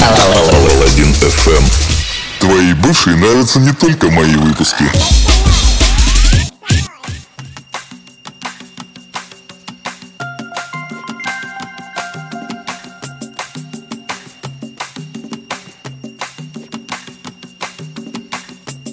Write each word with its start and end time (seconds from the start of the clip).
Паладин 0.00 1.12
FM. 1.20 1.62
Твои 2.40 2.72
бывшие 2.72 3.16
нравятся 3.16 3.60
не 3.60 3.72
только 3.72 4.10
мои 4.10 4.34
выпуски. 4.34 4.84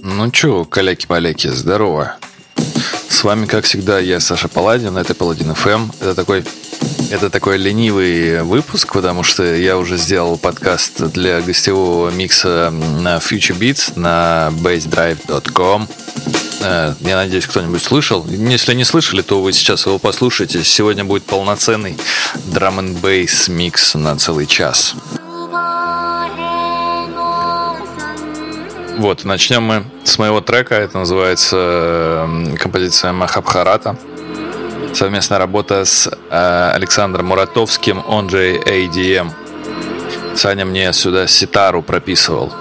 Ну 0.03 0.31
чё, 0.31 0.65
каляки-маляки, 0.65 1.47
здорово. 1.47 2.17
С 3.09 3.23
вами, 3.23 3.45
как 3.45 3.63
всегда, 3.65 3.99
я 3.99 4.19
Саша 4.19 4.47
Паладин, 4.49 4.97
это 4.97 5.15
Паладин 5.15 5.51
FM. 5.51 5.89
Это 6.01 6.15
такой, 6.15 6.43
это 7.09 7.29
такой 7.29 7.57
ленивый 7.57 8.43
выпуск, 8.43 8.93
потому 8.93 9.23
что 9.23 9.43
я 9.55 9.77
уже 9.77 9.97
сделал 9.97 10.37
подкаст 10.37 11.01
для 11.11 11.41
гостевого 11.41 12.09
микса 12.09 12.71
на 12.71 13.17
Future 13.17 13.57
Beats 13.57 13.93
на 13.97 14.51
bassdrive.com. 14.61 15.87
Э, 16.61 16.93
Я 17.01 17.15
надеюсь, 17.15 17.47
кто-нибудь 17.47 17.81
слышал. 17.81 18.25
Если 18.27 18.73
не 18.73 18.83
слышали, 18.83 19.21
то 19.21 19.41
вы 19.41 19.53
сейчас 19.53 19.85
его 19.85 19.99
послушаете. 19.99 20.63
Сегодня 20.63 21.05
будет 21.05 21.23
полноценный 21.23 21.97
драм 22.45 22.79
н 22.79 22.93
бейс 22.95 23.47
микс 23.47 23.95
на 23.95 24.17
целый 24.17 24.45
час. 24.45 24.95
Вот, 28.97 29.23
начнем 29.25 29.63
мы 29.63 29.85
с 30.03 30.17
моего 30.17 30.41
трека. 30.41 30.75
Это 30.75 30.97
называется 30.97 31.55
э, 31.57 32.55
композиция 32.57 33.13
Махабхарата. 33.13 33.95
Совместная 34.97 35.37
работа 35.37 35.85
с 35.85 36.07
э, 36.07 36.71
Александром 36.73 37.27
Муратовским, 37.27 38.03
он 38.07 38.31
же 38.31 38.57
ADM. 38.57 39.29
Саня 40.35 40.65
мне 40.65 40.91
сюда 40.91 41.27
ситару 41.27 41.83
прописывал. 41.83 42.51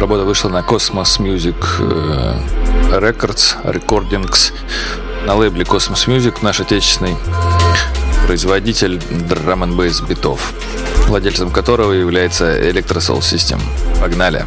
Работа 0.00 0.24
вышла 0.24 0.48
на 0.48 0.58
Cosmos 0.62 1.20
Music 1.20 1.54
э, 1.78 2.98
Records, 2.98 3.62
Recordings, 3.62 4.52
на 5.24 5.36
лейбле 5.36 5.62
Cosmos 5.62 6.08
Music, 6.08 6.38
наш 6.42 6.58
отечественный 6.58 7.14
производитель 8.26 9.00
драм 9.28 9.62
н 9.62 9.76
битов, 10.08 10.52
владельцем 11.06 11.50
которого 11.50 11.92
является 11.92 12.58
Electrosoul 12.58 13.20
System. 13.20 13.60
Погнали! 14.00 14.44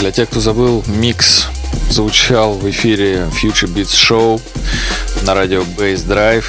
Для 0.00 0.12
тех, 0.12 0.30
кто 0.30 0.40
забыл, 0.40 0.82
микс 0.86 1.46
звучал 1.90 2.54
в 2.54 2.68
эфире 2.70 3.28
Future 3.32 3.68
Beats 3.68 3.92
Show 3.92 4.40
на 5.24 5.34
радио 5.34 5.60
Bass 5.60 6.06
Drive. 6.06 6.46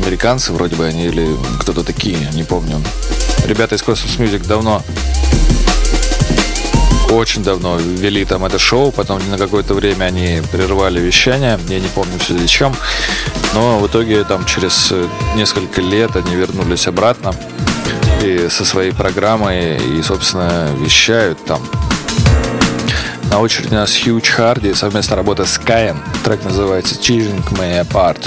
Американцы 0.00 0.52
вроде 0.52 0.76
бы 0.76 0.86
они 0.86 1.06
или 1.06 1.28
кто-то 1.58 1.82
такие, 1.82 2.16
не 2.34 2.44
помню. 2.44 2.80
Ребята 3.46 3.74
из 3.74 3.82
Cosmos 3.82 4.16
Music 4.18 4.46
давно, 4.46 4.80
очень 7.10 7.42
давно 7.42 7.78
вели 7.78 8.24
там 8.24 8.44
это 8.44 8.60
шоу, 8.60 8.92
потом 8.92 9.18
на 9.28 9.36
какое-то 9.36 9.74
время 9.74 10.04
они 10.04 10.40
прервали 10.52 11.00
вещание, 11.00 11.58
я 11.68 11.80
не 11.80 11.88
помню 11.88 12.16
все 12.20 12.34
для 12.34 12.46
чем, 12.46 12.76
но 13.54 13.80
в 13.80 13.88
итоге 13.88 14.22
там 14.22 14.44
через 14.44 14.92
несколько 15.34 15.80
лет 15.80 16.14
они 16.14 16.36
вернулись 16.36 16.86
обратно 16.86 17.34
и 18.22 18.46
со 18.48 18.64
своей 18.64 18.92
программой 18.92 19.78
и, 19.78 20.00
собственно, 20.02 20.68
вещают 20.80 21.44
там. 21.44 21.60
На 23.30 23.38
очереди 23.38 23.68
у 23.72 23.76
нас 23.76 23.92
Huge 23.92 24.26
Hardy, 24.36 24.74
совместная 24.74 25.16
работа 25.16 25.46
с 25.46 25.56
Kayan. 25.56 25.96
Трек 26.24 26.44
называется 26.44 26.96
Teasing 26.96 27.40
Me 27.52 27.80
Apart. 27.80 28.26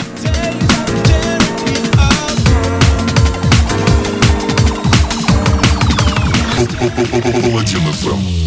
Паладин. 7.44 8.42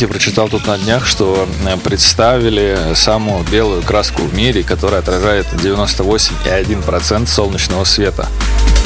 Инте 0.00 0.08
прочитал 0.08 0.48
тут 0.48 0.66
на 0.66 0.78
днях, 0.78 1.06
что 1.06 1.46
э, 1.66 1.76
представили 1.76 2.94
самую 2.94 3.44
белую 3.44 3.82
краску 3.82 4.22
в 4.22 4.34
мире, 4.34 4.62
которая 4.62 5.00
отражает 5.00 5.46
98,1% 5.52 7.26
солнечного 7.26 7.84
света. 7.84 8.26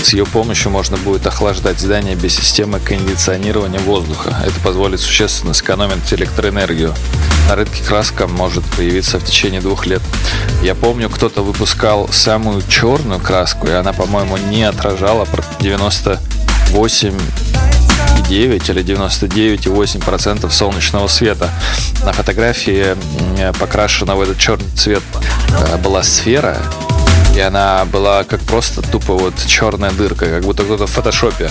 С 0.03 0.13
ее 0.13 0.27
помощью 0.27 0.73
можно 0.73 0.97
будет 0.97 1.25
охлаждать 1.25 1.79
здание 1.79 2.17
без 2.17 2.35
системы 2.35 2.81
кондиционирования 2.81 3.79
воздуха. 3.79 4.37
Это 4.45 4.59
позволит 4.65 4.99
существенно 4.99 5.55
сэкономить 5.55 6.13
электроэнергию. 6.13 6.93
На 7.49 7.55
рынке 7.55 7.85
краска 7.85 8.27
может 8.27 8.65
появиться 8.77 9.21
в 9.21 9.25
течение 9.25 9.61
двух 9.61 9.87
лет. 9.87 10.03
Я 10.65 10.75
помню, 10.75 11.09
кто-то 11.09 11.43
выпускал 11.43 12.09
самую 12.09 12.61
черную 12.69 13.21
краску, 13.21 13.69
и 13.69 13.71
она, 13.71 13.93
по-моему, 13.93 14.37
не 14.37 14.65
отражала 14.65 15.29
98 15.61 17.17
9 18.35 18.69
или 18.69 18.83
99,8% 18.83 20.51
солнечного 20.51 21.07
света. 21.07 21.51
На 22.05 22.13
фотографии 22.13 22.97
покрашена 23.61 24.17
в 24.17 24.21
этот 24.23 24.39
черный 24.39 24.69
цвет 24.75 25.05
э, 25.51 25.77
была 25.77 26.03
сфера, 26.03 26.59
и 27.37 27.41
она 27.41 27.85
была 27.85 28.25
как 28.25 28.41
просто 28.41 28.83
тупо 28.83 29.15
вот 29.15 29.35
черная 29.47 29.93
дырка, 29.93 30.27
как 30.27 30.43
будто 30.43 30.65
кто-то 30.65 30.89
в 30.89 30.91
фотошопе 30.91 31.49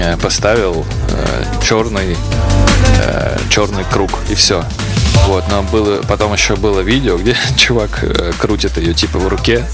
э, 0.00 0.16
поставил 0.16 0.84
э, 1.10 1.44
черный, 1.64 2.16
черный 3.48 3.84
круг, 3.84 4.10
и 4.28 4.34
все. 4.34 4.64
Вот, 5.26 5.44
но 5.50 5.62
было, 5.62 6.02
потом 6.02 6.32
еще 6.32 6.56
было 6.56 6.80
видео, 6.80 7.16
где 7.16 7.36
чувак 7.56 8.04
крутит 8.40 8.76
ее 8.76 8.92
типа 8.92 9.20
в 9.20 9.28
руке. 9.28 9.64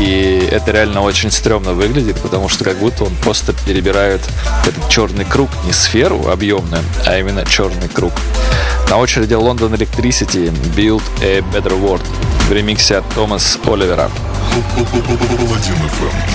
И 0.00 0.48
это 0.50 0.72
реально 0.72 1.02
очень 1.02 1.30
стрёмно 1.30 1.72
выглядит, 1.72 2.20
потому 2.20 2.48
что 2.48 2.64
как 2.64 2.76
будто 2.78 3.04
он 3.04 3.14
просто 3.16 3.52
перебирает 3.52 4.20
этот 4.66 4.88
черный 4.88 5.24
круг, 5.24 5.50
не 5.64 5.72
сферу 5.72 6.28
объемную, 6.28 6.82
а 7.06 7.18
именно 7.18 7.44
черный 7.44 7.88
круг. 7.88 8.12
На 8.90 8.98
очереди 8.98 9.34
London 9.34 9.72
Electricity 9.72 10.52
Build 10.76 11.02
a 11.22 11.40
Better 11.40 11.80
World 11.80 12.04
в 12.48 12.52
ремиксе 12.52 12.96
от 12.96 13.08
Томас 13.14 13.58
Оливера. 13.66 14.10
Паладин 14.74 15.74
FM. 15.74 16.33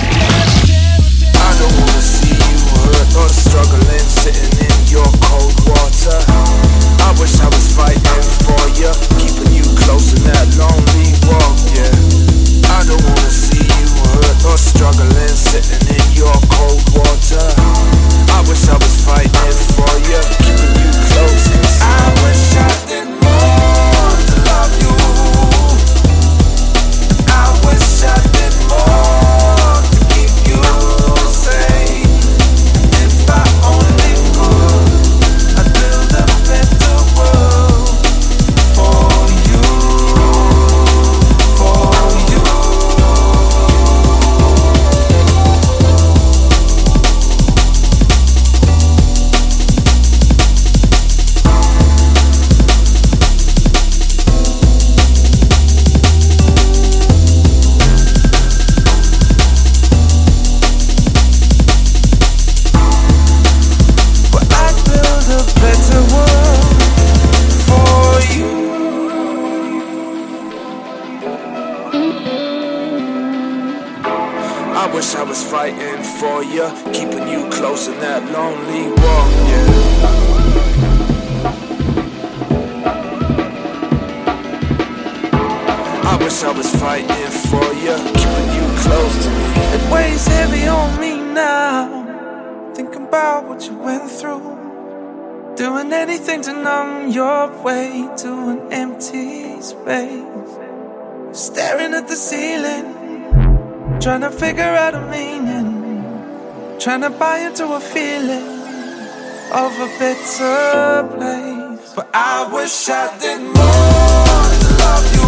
I 112.92 113.16
did 113.20 113.40
more 113.40 114.50
to 114.62 114.68
love 114.82 115.06
you. 115.14 115.26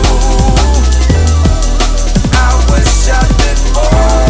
I 2.35 2.51
wish 2.73 3.09
I 3.09 3.23
did 3.39 3.59
more 3.73 4.22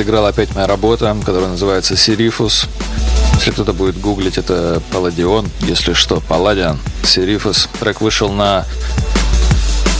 заиграла 0.00 0.30
опять 0.30 0.54
моя 0.54 0.66
работа, 0.66 1.14
которая 1.26 1.50
называется 1.50 1.94
Сирифус. 1.94 2.68
Если 3.34 3.50
кто-то 3.50 3.74
будет 3.74 4.00
гуглить, 4.00 4.38
это 4.38 4.80
Палладион. 4.92 5.46
Если 5.60 5.92
что, 5.92 6.22
Палладиан, 6.26 6.78
Сирифус. 7.04 7.68
Трек 7.80 8.00
вышел 8.00 8.32
на 8.32 8.64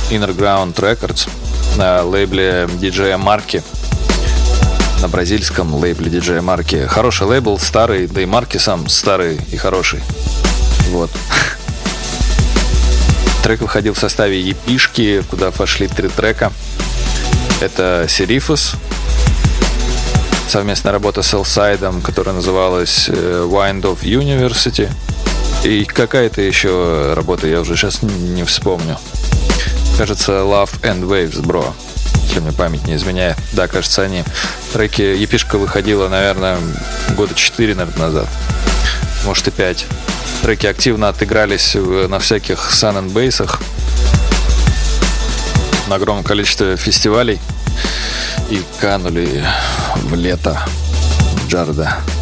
Inner 0.09 0.35
Ground 0.35 0.75
Records 0.77 1.29
на 1.77 2.03
лейбле 2.03 2.67
диджея 2.79 3.19
Марки. 3.19 3.63
на 5.03 5.09
бразильском 5.09 5.75
лейбле 5.75 6.09
диджея 6.09 6.41
Марки. 6.41 6.87
Хороший 6.87 7.27
лейбл, 7.27 7.59
старый, 7.59 8.07
да 8.07 8.23
и 8.23 8.25
Марки 8.25 8.57
сам 8.57 8.89
старый 8.89 9.39
и 9.53 9.59
хороший. 9.59 10.01
Вот. 10.93 11.11
Трек 13.43 13.61
выходил 13.61 13.93
в 13.93 13.99
составе 13.99 14.41
епишки, 14.41 15.23
куда 15.29 15.51
вошли 15.51 15.89
три 15.89 16.09
трека. 16.09 16.53
Это 17.61 18.07
Серифус, 18.09 18.77
совместная 20.51 20.93
работа 20.93 21.23
с 21.23 21.33
Элсайдом, 21.33 22.01
которая 22.03 22.35
называлась 22.35 23.09
э, 23.09 23.13
Wind 23.49 23.83
of 23.83 24.03
University. 24.03 24.91
И 25.63 25.85
какая-то 25.85 26.43
еще 26.43 27.13
работа, 27.15 27.47
я 27.47 27.61
уже 27.61 27.77
сейчас 27.77 28.03
не 28.03 28.43
вспомню. 28.43 28.99
Кажется, 29.97 30.33
Love 30.33 30.81
and 30.83 31.03
Waves, 31.03 31.41
бро. 31.43 31.73
Если 32.25 32.41
мне 32.41 32.51
память 32.51 32.85
не 32.89 32.97
изменяет. 32.97 33.37
Да, 33.53 33.69
кажется, 33.69 34.03
они. 34.03 34.25
Треки 34.73 35.03
Епишка 35.03 35.57
выходила, 35.57 36.09
наверное, 36.09 36.59
года 37.11 37.33
4, 37.33 37.77
наверное, 37.77 38.09
назад. 38.09 38.29
Может 39.25 39.47
и 39.47 39.51
5. 39.53 39.87
Треки 40.43 40.67
активно 40.67 41.11
отыгрались 41.11 41.77
на 41.77 42.19
всяких 42.19 42.73
сан 42.73 42.97
and 42.97 43.13
бейсах 43.13 43.61
на 45.87 45.95
огромном 45.95 46.25
количестве 46.25 46.77
фестивалей 46.77 47.39
и 48.51 48.63
канули 48.81 49.45
в 49.97 50.15
лето 50.15 50.59
Джарда. 51.49 52.20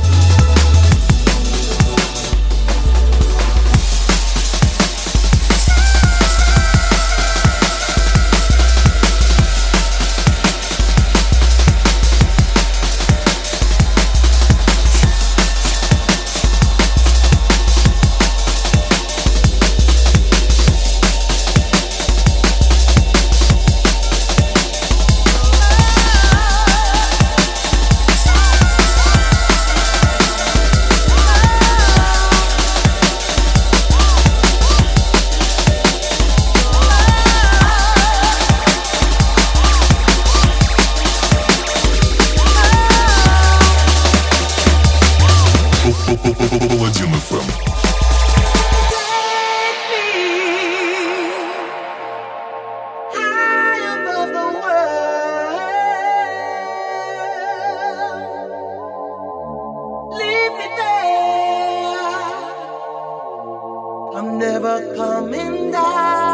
I'm 64.18 64.36
never 64.36 64.96
coming 64.96 65.70
down. 65.70 66.27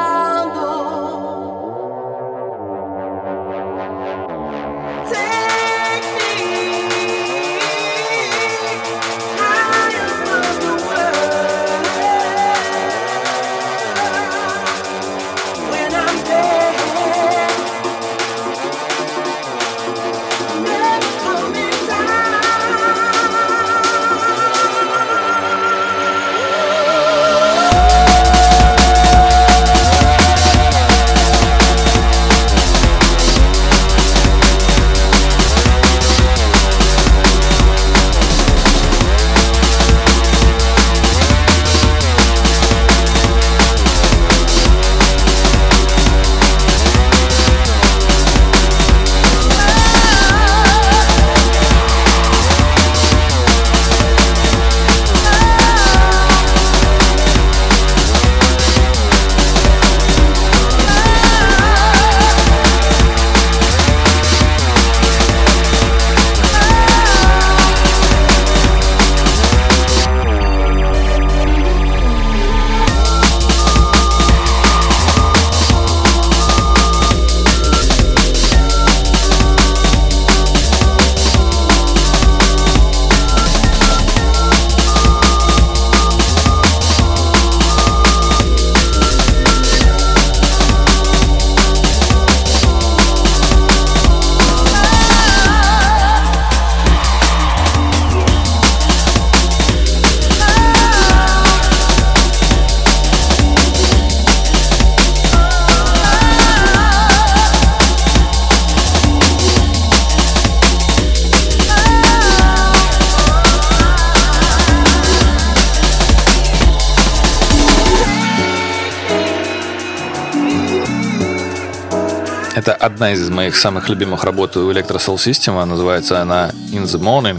Это 122.64 122.72
одна 122.72 123.12
из 123.12 123.28
моих 123.28 123.56
самых 123.56 123.90
любимых 123.90 124.24
работ 124.24 124.56
у 124.56 124.72
Electro 124.72 124.96
Soul 124.96 125.16
System. 125.16 125.62
Называется 125.66 126.22
она 126.22 126.50
In 126.72 126.84
the 126.84 126.98
Morning. 126.98 127.38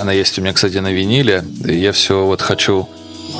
Она 0.00 0.12
есть 0.12 0.38
у 0.38 0.42
меня, 0.42 0.52
кстати, 0.52 0.76
на 0.76 0.92
виниле. 0.92 1.42
И 1.64 1.74
я 1.74 1.90
все 1.90 2.24
вот 2.24 2.40
хочу 2.40 2.88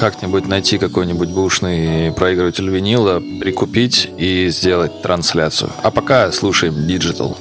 как-нибудь 0.00 0.48
найти 0.48 0.76
какой-нибудь 0.76 1.28
бушный 1.28 2.10
проигрыватель 2.10 2.68
винила, 2.68 3.22
прикупить 3.40 4.10
и 4.18 4.48
сделать 4.48 5.02
трансляцию. 5.02 5.70
А 5.84 5.92
пока 5.92 6.32
слушаем 6.32 6.74
Digital. 6.74 7.36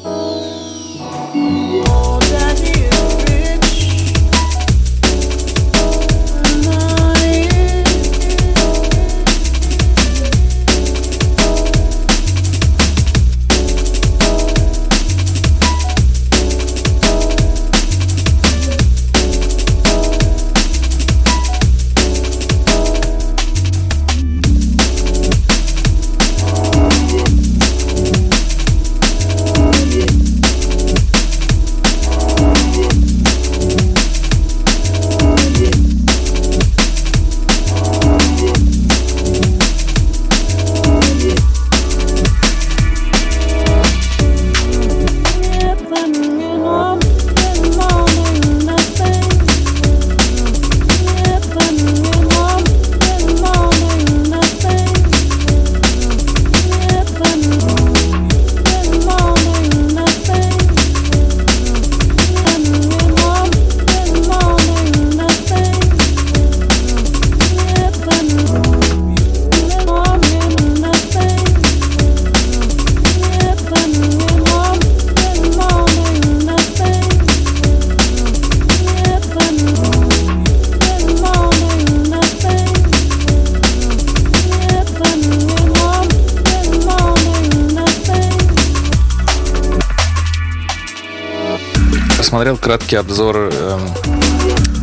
Посмотрел 92.29 92.57
краткий 92.57 92.95
обзор 92.95 93.49
эм, 93.51 93.81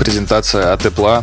презентации 0.01 0.65
от 0.65 0.85
Apple. 0.85 1.23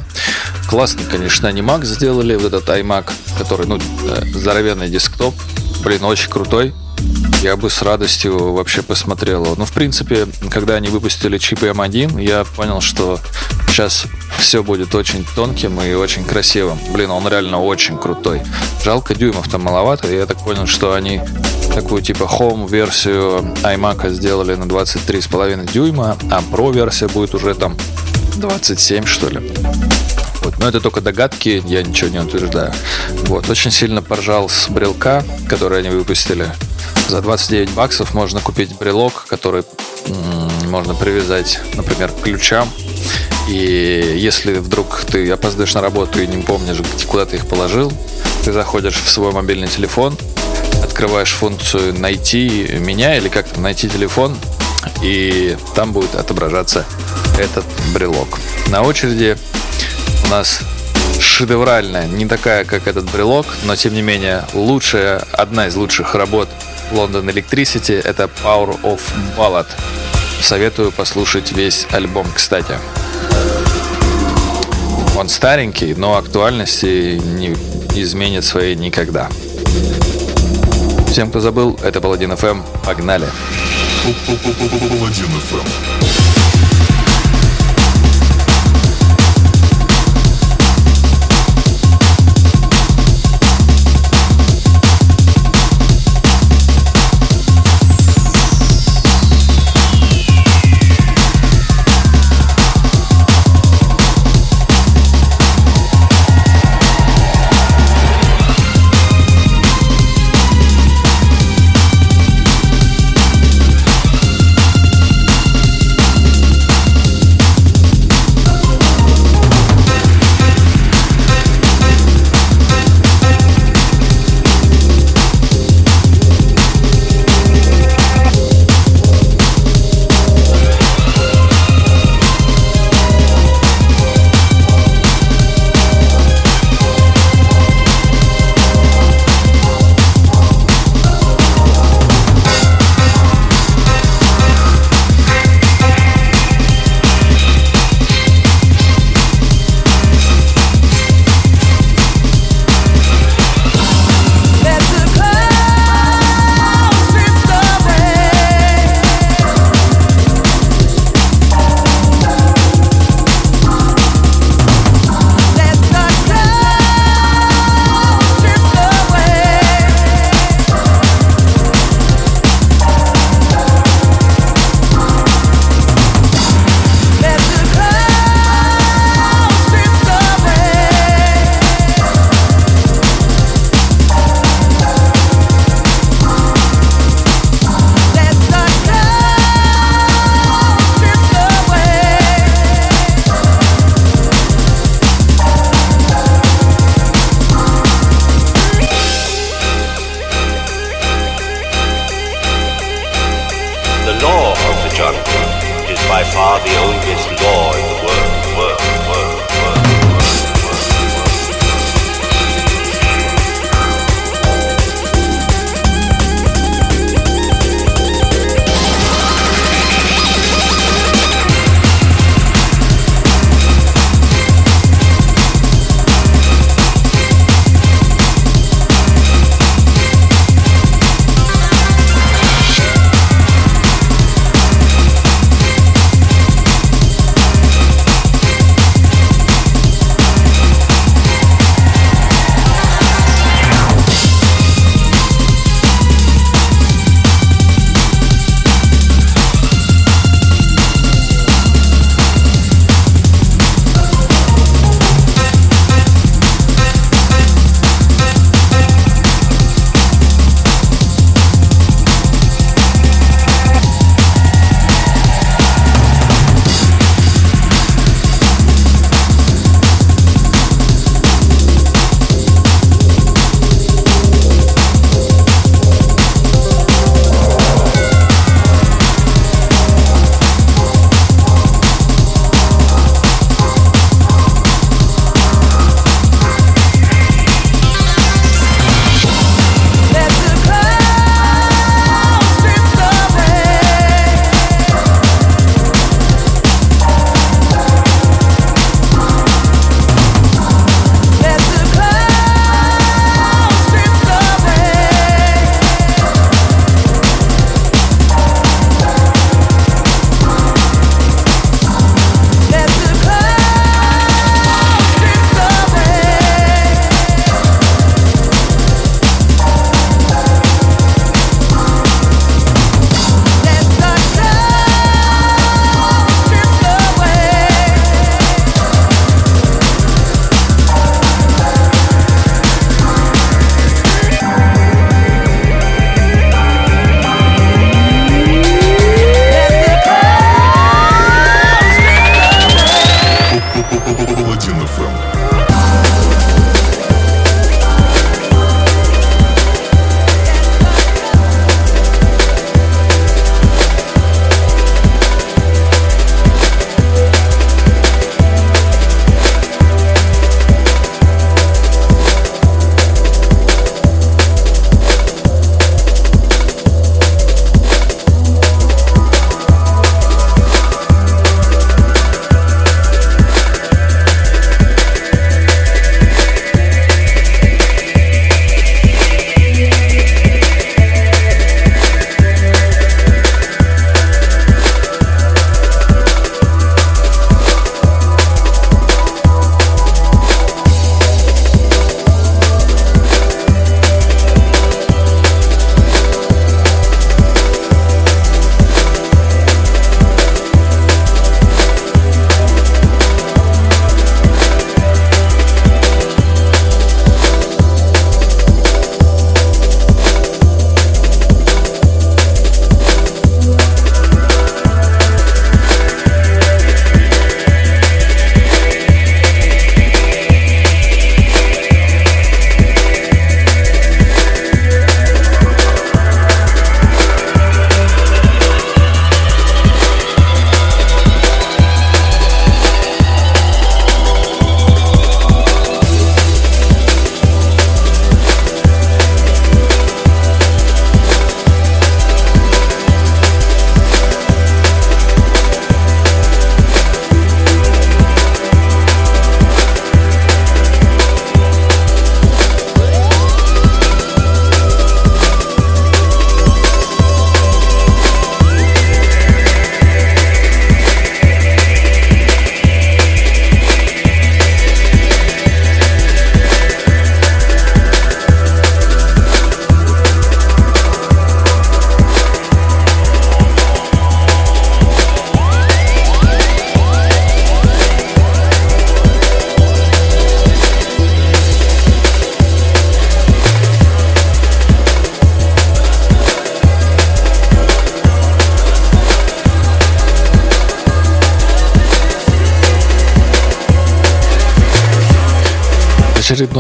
Классный, 0.70 1.04
конечно, 1.04 1.48
Mac 1.48 1.84
сделали, 1.84 2.38
вот 2.38 2.54
этот 2.54 2.70
iMac, 2.70 3.12
который, 3.38 3.68
ну, 3.68 3.78
э, 3.78 4.24
здоровенный 4.34 4.88
десктоп. 4.88 5.36
Блин, 5.84 6.06
очень 6.06 6.30
крутой. 6.30 6.74
Я 7.42 7.58
бы 7.58 7.70
с 7.70 7.82
радостью 7.82 8.54
вообще 8.54 8.84
посмотрел 8.84 9.44
его. 9.44 9.56
Ну, 9.58 9.66
в 9.66 9.74
принципе, 9.74 10.26
когда 10.50 10.76
они 10.76 10.88
выпустили 10.88 11.38
чип 11.38 11.62
M1, 11.62 12.22
я 12.22 12.46
понял, 12.46 12.80
что 12.80 13.20
сейчас 13.68 14.06
все 14.38 14.64
будет 14.64 14.96
очень 14.96 15.26
тонким 15.36 15.82
и 15.82 15.94
очень 15.94 16.24
красивым. 16.24 16.80
Блин, 16.94 17.12
он 17.12 17.28
реально 17.28 17.60
очень 17.60 17.98
крутой. 17.98 18.44
Жалко, 18.82 19.14
дюймов 19.14 19.50
там 19.50 19.64
маловато. 19.64 20.10
Я 20.10 20.26
так 20.26 20.38
понял, 20.38 20.68
что 20.68 20.94
они 20.94 21.20
такую 21.74 22.02
типа 22.02 22.24
home 22.24 22.70
версию 22.70 23.54
iMac 23.64 24.10
сделали 24.12 24.56
на 24.56 24.64
23,5 24.64 25.72
дюйма, 25.72 26.18
а 26.32 26.42
Pro 26.42 26.74
версия 26.74 27.08
будет 27.08 27.34
уже 27.34 27.56
там 27.56 27.76
27, 28.38 29.06
что 29.06 29.30
ли. 29.30 29.52
Вот. 30.44 30.60
Но 30.60 30.68
это 30.68 30.80
только 30.80 31.02
догадки, 31.02 31.64
я 31.66 31.82
ничего 31.84 32.10
не 32.10 32.20
утверждаю. 32.20 32.74
Вот. 33.26 33.50
Очень 33.50 33.72
сильно 33.72 34.02
поржал 34.02 34.50
с 34.50 34.70
брелка, 34.70 35.24
который 35.48 35.80
они 35.80 35.90
выпустили. 35.90 36.48
За 37.08 37.22
29 37.22 37.72
баксов 37.72 38.14
можно 38.14 38.40
купить 38.40 38.78
брелок, 38.78 39.26
который 39.28 39.64
можно 40.68 40.94
привязать, 40.94 41.60
например, 41.76 42.12
к 42.12 42.22
ключам. 42.22 42.70
И 43.50 44.16
если 44.18 44.56
вдруг 44.56 45.02
ты 45.06 45.30
опоздаешь 45.32 45.74
на 45.74 45.82
работу 45.82 46.22
и 46.22 46.28
не 46.28 46.42
помнишь, 46.42 46.78
куда 47.08 47.26
ты 47.26 47.38
их 47.38 47.48
положил, 47.48 47.92
ты 48.44 48.54
заходишь 48.54 48.96
в 48.96 49.10
свой 49.10 49.32
мобильный 49.32 49.68
телефон, 49.68 50.18
открываешь 51.04 51.34
функцию 51.34 52.00
«Найти 52.00 52.78
меня» 52.80 53.18
или 53.18 53.28
как 53.28 53.46
там 53.50 53.64
«Найти 53.64 53.90
телефон», 53.90 54.38
и 55.02 55.58
там 55.76 55.92
будет 55.92 56.16
отображаться 56.16 56.86
этот 57.38 57.66
брелок. 57.94 58.40
На 58.70 58.84
очереди 58.84 59.38
у 60.26 60.30
нас 60.30 60.62
шедевральная, 61.20 62.08
не 62.08 62.26
такая, 62.26 62.64
как 62.64 62.88
этот 62.88 63.12
брелок, 63.12 63.46
но 63.66 63.76
тем 63.76 63.94
не 63.96 64.02
менее 64.02 64.46
лучшая, 64.54 65.22
одна 65.34 65.68
из 65.68 65.76
лучших 65.76 66.16
работ 66.16 66.48
London 66.94 67.26
Electricity 67.26 68.02
это 68.02 68.30
Power 68.42 68.80
of 68.84 69.02
Ballad. 69.38 69.68
Советую 70.42 70.94
послушать 70.94 71.52
весь 71.52 71.86
альбом, 71.92 72.28
кстати. 72.34 72.76
Он 75.18 75.28
старенький, 75.28 75.96
но 75.96 76.16
актуальности 76.16 77.20
не 77.22 77.58
изменит 77.94 78.46
своей 78.46 78.76
никогда. 78.76 79.28
Всем, 81.14 81.30
кто 81.30 81.40
забыл, 81.40 81.78
это 81.84 82.02
Паладин 82.02 82.32
FM. 82.32 82.64
Погнали! 82.84 83.28
Паладин 84.04 85.30
ФМ. 85.30 86.13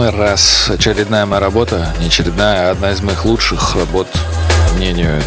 Очередной 0.03 0.27
раз, 0.27 0.69
очередная 0.69 1.25
моя 1.25 1.39
работа, 1.39 1.93
не 1.99 2.07
очередная, 2.07 2.67
а 2.67 2.71
одна 2.71 2.91
из 2.91 3.01
моих 3.01 3.23
лучших 3.23 3.75
работ, 3.75 4.07
по 4.69 4.75
мнению 4.75 5.21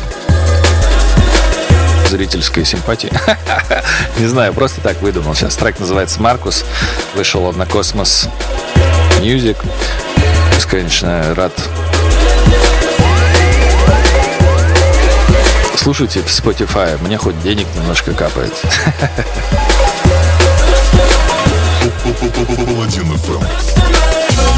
зрительской 2.11 2.65
симпатии. 2.65 3.11
Не 4.19 4.27
знаю, 4.27 4.53
просто 4.53 4.81
так 4.81 5.01
выдумал. 5.01 5.35
Сейчас 5.35 5.57
трек 5.57 5.81
называется 5.81 6.21
«Маркус». 6.21 6.65
Вышел 7.15 7.45
он 7.45 7.57
на 7.57 7.65
Космос 7.65 8.29
Music. 9.21 9.57
Бесконечно 10.55 11.35
рад 11.35 11.53
Слушайте 15.77 16.21
в 16.21 16.27
Spotify, 16.27 17.03
мне 17.03 17.17
хоть 17.17 17.41
денег 17.43 17.67
немножко 17.77 18.12
капает. 18.12 18.53
Паладин 22.57 23.17
ФМ. 23.19 24.56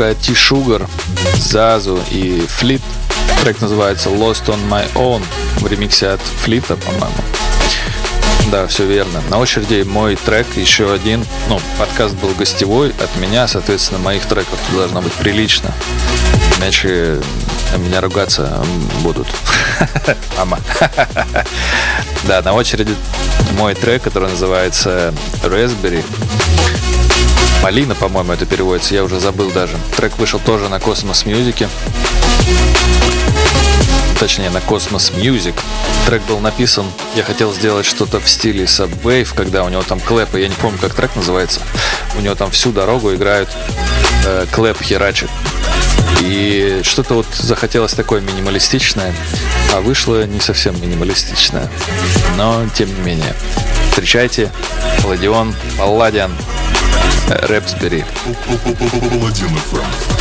Играет 0.00 0.18
T-Sugar, 0.20 0.88
Зазу 1.36 2.02
и 2.10 2.40
Флит. 2.46 2.80
Трек 3.42 3.60
называется 3.60 4.08
Lost 4.08 4.46
on 4.46 4.58
My 4.66 4.90
Own 4.94 5.22
в 5.56 5.66
ремиксе 5.66 6.08
от 6.08 6.22
Флита, 6.22 6.76
по-моему. 6.76 7.22
Да, 8.50 8.66
все 8.66 8.86
верно. 8.86 9.20
На 9.28 9.36
очереди 9.36 9.82
мой 9.82 10.16
трек, 10.16 10.46
еще 10.56 10.90
один. 10.90 11.22
Ну, 11.50 11.60
подкаст 11.78 12.14
был 12.14 12.30
гостевой 12.30 12.94
от 12.98 13.14
меня, 13.20 13.46
соответственно, 13.46 14.00
моих 14.00 14.24
треков 14.24 14.58
должно 14.72 15.02
быть 15.02 15.12
прилично. 15.12 15.70
Иначе 16.56 17.20
на 17.74 17.76
меня 17.76 18.00
ругаться 18.00 18.64
будут. 19.02 19.28
Мама. 20.38 20.60
Да, 22.24 22.40
на 22.40 22.54
очереди 22.54 22.94
мой 23.58 23.74
трек, 23.74 24.02
который 24.02 24.30
называется 24.30 25.12
Raspberry. 25.42 26.02
Малина, 27.62 27.94
по-моему, 27.94 28.32
это 28.32 28.46
переводится, 28.46 28.94
я 28.94 29.04
уже 29.04 29.20
забыл 29.20 29.50
даже. 29.50 29.76
Трек 29.96 30.16
вышел 30.18 30.40
тоже 30.40 30.68
на 30.68 30.76
Cosmos 30.76 31.26
Music. 31.26 31.68
Точнее, 34.18 34.50
на 34.50 34.58
Cosmos 34.58 35.14
Music. 35.14 35.54
Трек 36.06 36.22
был 36.22 36.40
написан, 36.40 36.86
я 37.16 37.22
хотел 37.22 37.52
сделать 37.52 37.86
что-то 37.86 38.18
в 38.18 38.28
стиле 38.28 38.64
Subwave, 38.64 39.34
когда 39.34 39.62
у 39.64 39.68
него 39.68 39.82
там 39.82 40.00
клэпы, 40.00 40.40
я 40.40 40.48
не 40.48 40.54
помню, 40.54 40.78
как 40.78 40.94
трек 40.94 41.14
называется. 41.16 41.60
У 42.16 42.20
него 42.20 42.34
там 42.34 42.50
всю 42.50 42.72
дорогу 42.72 43.14
играют 43.14 43.50
э, 44.26 44.46
клэп 44.50 44.82
херачит. 44.82 45.30
И 46.20 46.80
что-то 46.82 47.14
вот 47.14 47.26
захотелось 47.32 47.94
такое 47.94 48.20
минималистичное, 48.20 49.14
а 49.74 49.80
вышло 49.80 50.26
не 50.26 50.40
совсем 50.40 50.80
минималистичное. 50.80 51.70
Но, 52.36 52.62
тем 52.74 52.88
не 52.94 53.00
менее. 53.00 53.34
Встречайте, 53.90 54.50
Палладион, 55.02 55.54
Палладиан, 55.78 56.32
Рэпсбери. 57.28 58.04
Паладин 59.10 59.56
ФМ. 59.56 60.19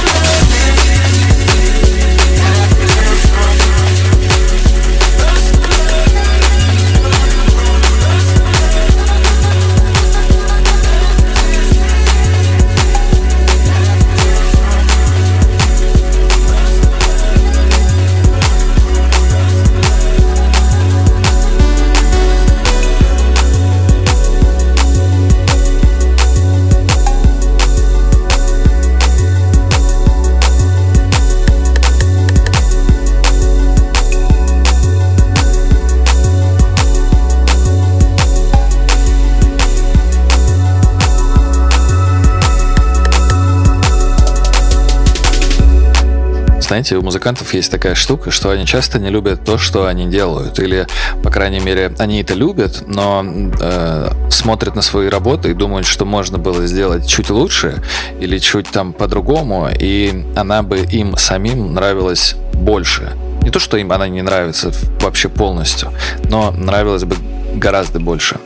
Знаете, 46.70 46.98
у 46.98 47.02
музыкантов 47.02 47.52
есть 47.56 47.72
такая 47.72 47.96
штука, 47.96 48.30
что 48.30 48.52
они 48.52 48.64
часто 48.64 49.00
не 49.00 49.10
любят 49.10 49.44
то, 49.44 49.58
что 49.58 49.88
они 49.88 50.06
делают. 50.06 50.60
Или, 50.60 50.86
по 51.24 51.32
крайней 51.32 51.60
мере, 51.60 51.96
они 51.98 52.22
это 52.22 52.36
любят, 52.36 52.84
но 52.86 53.26
э, 53.26 54.12
смотрят 54.30 54.76
на 54.76 54.84
свои 54.84 55.10
работы 55.10 55.50
и 55.50 55.56
думают, 55.56 55.88
что 55.88 56.06
можно 56.06 56.38
было 56.38 56.68
сделать 56.68 57.08
чуть 57.08 57.32
лучше 57.32 57.82
или 58.20 58.38
чуть 58.38 58.70
там 58.70 58.94
по-другому, 58.94 59.68
и 59.80 60.24
она 60.36 60.62
бы 60.62 60.82
им 60.82 61.18
самим 61.18 61.74
нравилась 61.74 62.36
больше. 62.54 63.14
Не 63.42 63.50
то, 63.50 63.58
что 63.58 63.78
им 63.78 63.92
она 63.92 64.08
не 64.08 64.22
нравится 64.22 64.72
вообще 65.02 65.28
полностью, 65.28 65.92
но 66.30 66.52
нравилась 66.52 67.04
бы 67.04 67.16
гораздо 67.56 68.00
больше. 68.00 68.38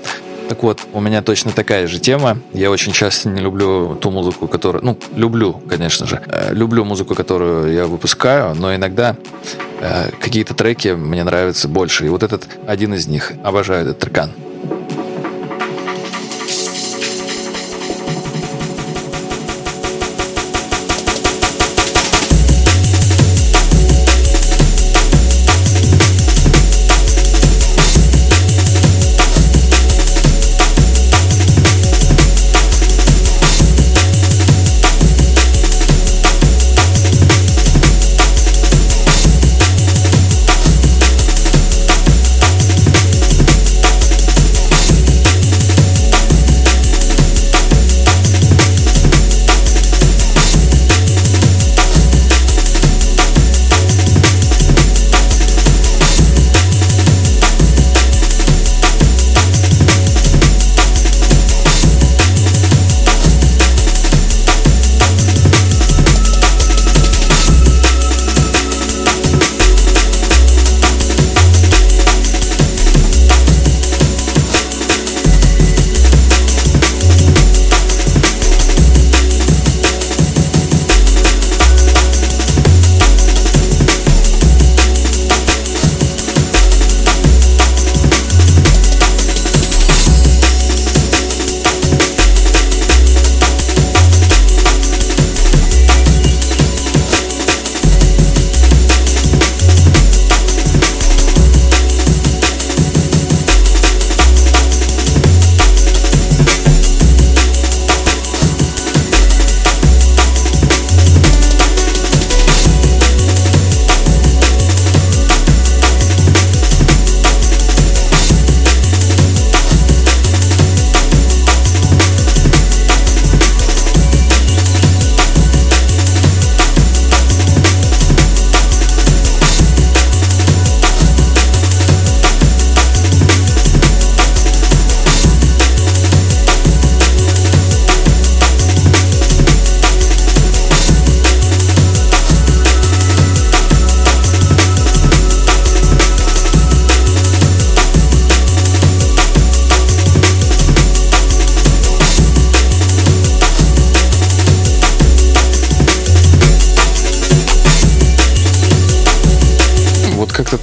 Так 0.53 0.61
вот, 0.61 0.81
у 0.93 0.99
меня 1.01 1.23
точно 1.23 1.51
такая 1.51 1.87
же 1.87 1.99
тема. 1.99 2.37
Я 2.53 2.69
очень 2.69 2.91
часто 2.91 3.27
не 3.27 3.41
люблю 3.41 3.95
ту 3.95 4.11
музыку, 4.11 4.47
которую... 4.47 4.85
Ну, 4.85 4.99
люблю, 5.15 5.59
конечно 5.67 6.05
же. 6.05 6.21
Э, 6.27 6.53
Люблю 6.53 6.85
музыку, 6.85 7.15
которую 7.15 7.73
я 7.73 7.87
выпускаю, 7.87 8.53
но 8.53 8.75
иногда 8.75 9.15
э, 9.81 10.11
какие-то 10.21 10.53
треки 10.53 10.89
мне 10.89 11.23
нравятся 11.23 11.67
больше. 11.67 12.05
И 12.05 12.09
вот 12.09 12.21
этот 12.21 12.47
один 12.67 12.93
из 12.93 13.07
них. 13.07 13.31
Обожаю 13.43 13.81
этот 13.81 13.97
трекан. 13.97 14.29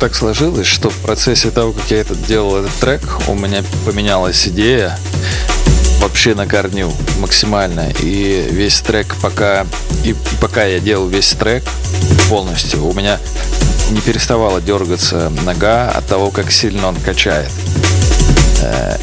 Так 0.01 0.15
сложилось, 0.15 0.67
что 0.67 0.89
в 0.89 0.97
процессе 0.97 1.51
того, 1.51 1.73
как 1.73 1.91
я 1.91 1.99
этот 1.99 2.25
делал 2.25 2.57
этот 2.57 2.73
трек, 2.81 3.03
у 3.29 3.35
меня 3.35 3.63
поменялась 3.85 4.49
идея 4.49 4.99
вообще 6.01 6.35
на 6.35 6.47
корню 6.47 6.91
максимально. 7.19 7.91
И 8.01 8.49
весь 8.51 8.81
трек 8.81 9.15
пока... 9.21 9.67
И, 10.03 10.17
пока 10.41 10.65
я 10.65 10.81
делал 10.81 11.07
весь 11.07 11.33
трек 11.33 11.65
полностью, 12.31 12.87
у 12.87 12.95
меня 12.95 13.19
не 13.91 14.01
переставала 14.01 14.63
дергаться 14.63 15.31
нога 15.45 15.91
от 15.91 16.07
того, 16.07 16.31
как 16.31 16.51
сильно 16.51 16.89
он 16.89 16.97
качает. 16.97 17.51
Э, 18.63 18.97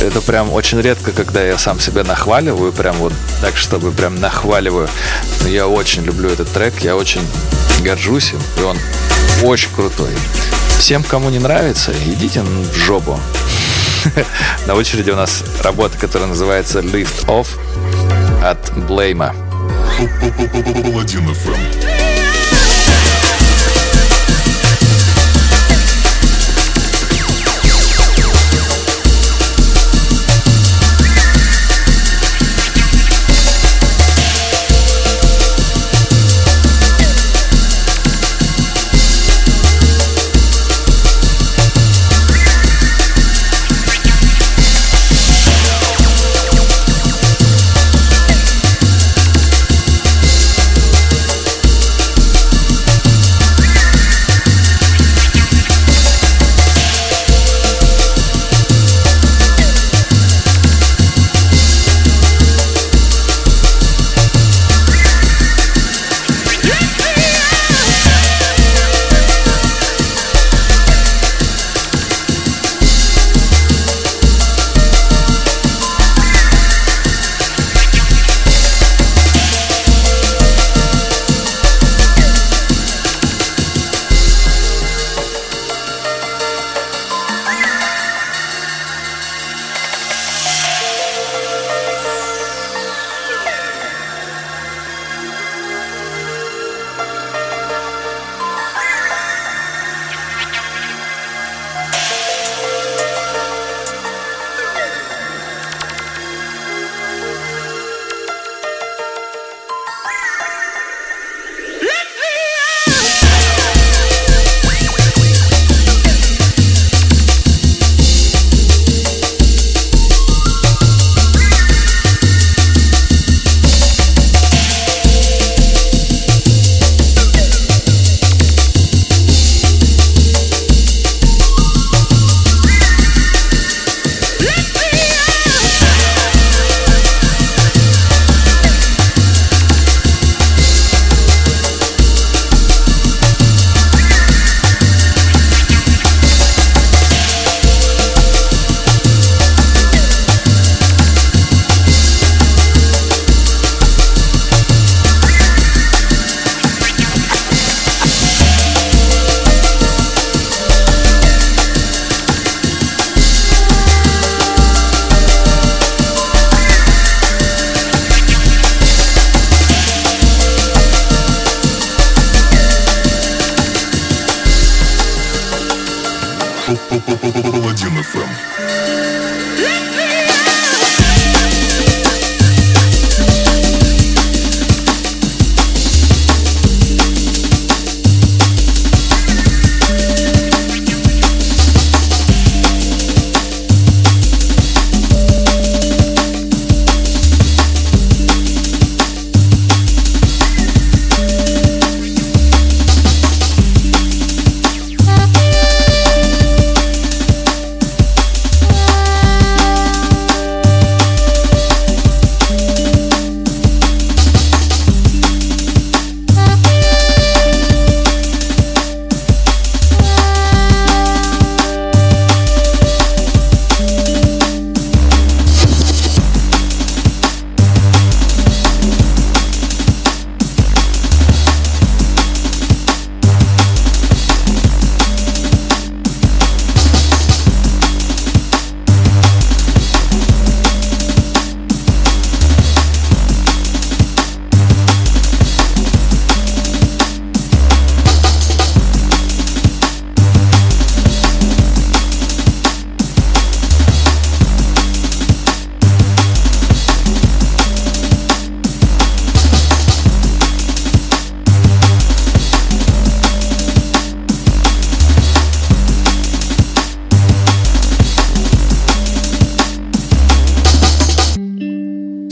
Это 0.00 0.20
прям 0.20 0.52
очень 0.52 0.80
редко, 0.80 1.12
когда 1.12 1.44
я 1.44 1.58
сам 1.58 1.78
себя 1.78 2.02
нахваливаю, 2.02 2.72
прям 2.72 2.96
вот 2.96 3.12
так, 3.40 3.56
чтобы 3.56 3.92
прям 3.92 4.18
нахваливаю. 4.18 4.88
Но 5.42 5.48
я 5.48 5.68
очень 5.68 6.02
люблю 6.02 6.28
этот 6.28 6.50
трек, 6.50 6.74
я 6.80 6.96
очень 6.96 7.22
горжусь 7.84 8.32
им, 8.32 8.40
и 8.58 8.62
он 8.62 8.76
очень 9.42 9.70
крутой. 9.74 10.10
Всем, 10.78 11.02
кому 11.02 11.30
не 11.30 11.38
нравится, 11.38 11.92
идите 12.06 12.42
в 12.42 12.76
жопу. 12.76 13.18
На 14.66 14.74
очереди 14.74 15.10
у 15.10 15.16
нас 15.16 15.44
работа, 15.62 15.98
которая 15.98 16.28
называется 16.28 16.80
Lift 16.80 17.26
Off 17.26 17.48
от 18.42 18.72
Блейма. 18.86 19.34
Паладин 19.98 21.28
FM. 21.28 21.79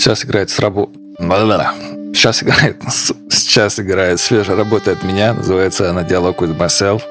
Сейчас 0.09 0.25
играет 0.25 0.49
с 0.49 0.59
рабо... 0.59 0.89
Сейчас 2.15 2.43
играет... 2.43 2.81
Сейчас 3.29 3.79
играет 3.79 4.19
свежая 4.19 4.57
работа 4.57 4.93
от 4.93 5.03
меня. 5.03 5.35
Называется 5.35 5.91
она 5.91 6.03
«Диалог 6.03 6.41
with 6.41 6.57
myself». 6.57 7.03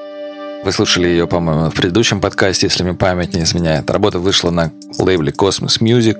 Вы 0.64 0.72
слушали 0.72 1.06
ее, 1.06 1.28
по-моему, 1.28 1.70
в 1.70 1.74
предыдущем 1.74 2.20
подкасте, 2.20 2.66
если 2.66 2.82
мне 2.82 2.94
память 2.94 3.34
не 3.34 3.42
изменяет. 3.44 3.88
Работа 3.88 4.18
вышла 4.18 4.50
на 4.50 4.72
лейбле 4.98 5.30
Cosmos 5.30 5.80
Music. 5.80 6.18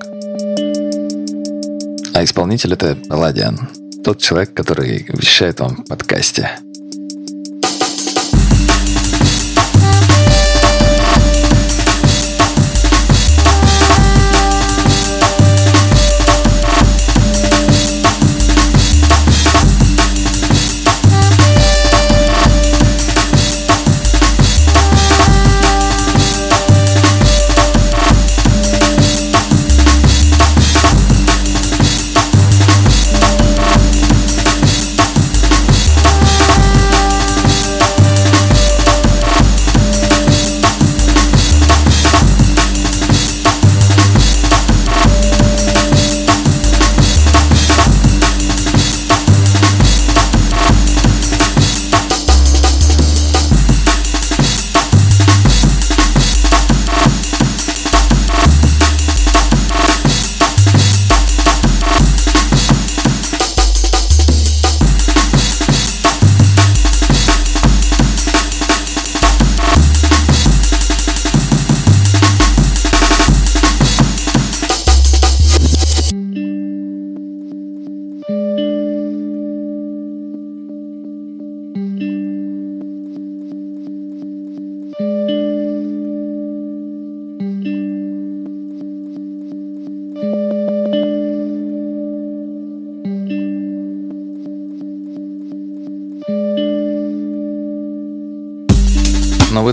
А 2.13 2.23
исполнитель 2.23 2.71
это 2.71 2.97
Ладиан. 3.09 3.59
Тот 4.05 4.19
человек, 4.19 4.53
который 4.53 5.05
вещает 5.09 5.59
вам 5.59 5.83
в 5.83 5.85
подкасте. 5.85 6.49